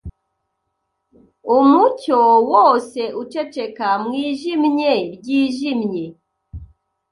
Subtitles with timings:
[1.57, 6.05] Umucyo wose uceceka mwijimye ryijimye